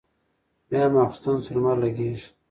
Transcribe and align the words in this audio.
بيا 0.69 0.83
ماخستن 0.93 1.35
شو 1.43 1.51
لمر 1.55 1.75
لګېږي 1.83 2.27